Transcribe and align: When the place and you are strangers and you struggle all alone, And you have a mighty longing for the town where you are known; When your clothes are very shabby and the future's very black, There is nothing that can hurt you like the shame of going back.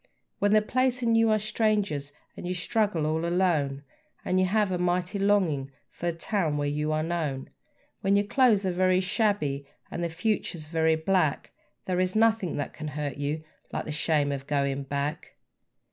When 0.39 0.53
the 0.53 0.63
place 0.63 1.03
and 1.03 1.15
you 1.15 1.29
are 1.29 1.37
strangers 1.37 2.11
and 2.35 2.47
you 2.47 2.55
struggle 2.55 3.05
all 3.05 3.23
alone, 3.23 3.83
And 4.25 4.39
you 4.39 4.47
have 4.47 4.71
a 4.71 4.79
mighty 4.79 5.19
longing 5.19 5.69
for 5.91 6.11
the 6.11 6.17
town 6.17 6.57
where 6.57 6.67
you 6.67 6.91
are 6.91 7.03
known; 7.03 7.51
When 7.99 8.15
your 8.15 8.25
clothes 8.25 8.65
are 8.65 8.71
very 8.71 8.99
shabby 8.99 9.67
and 9.91 10.03
the 10.03 10.09
future's 10.09 10.65
very 10.65 10.95
black, 10.95 11.51
There 11.85 11.99
is 11.99 12.15
nothing 12.15 12.57
that 12.57 12.73
can 12.73 12.87
hurt 12.87 13.17
you 13.17 13.43
like 13.71 13.85
the 13.85 13.91
shame 13.91 14.31
of 14.31 14.47
going 14.47 14.81
back. 14.85 15.35